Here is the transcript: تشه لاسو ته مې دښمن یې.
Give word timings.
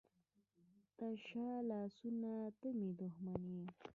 تشه 0.97 1.47
لاسو 1.69 2.07
ته 2.59 2.67
مې 2.77 2.89
دښمن 2.99 3.41
یې. 3.55 3.65